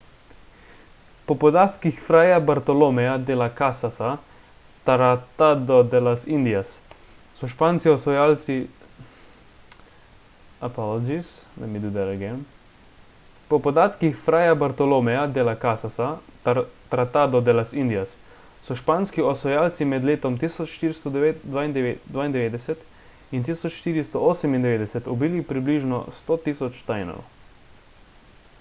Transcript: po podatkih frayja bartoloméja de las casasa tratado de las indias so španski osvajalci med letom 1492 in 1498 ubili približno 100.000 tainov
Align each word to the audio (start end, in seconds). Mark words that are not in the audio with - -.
po 1.29 1.33
podatkih 1.43 1.97
frayja 2.05 2.37
bartoloméja 2.49 3.15
de 3.27 3.33
las 3.41 3.53
casasa 3.59 4.09
tratado 4.87 5.77
de 5.93 5.99
las 6.07 6.21
indias 6.37 6.67
so 7.39 7.45
španski 7.51 7.87
osvajalci 7.97 8.55
med 19.91 20.01
letom 20.09 20.33
1492 20.43 22.73
in 23.35 23.39
1498 23.49 25.11
ubili 25.15 25.39
približno 25.53 25.97
100.000 26.17 26.89
tainov 26.91 27.21